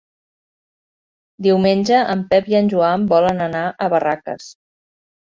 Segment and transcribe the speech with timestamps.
[1.47, 4.49] Diumenge en Pep i en Joan volen anar a Barraques.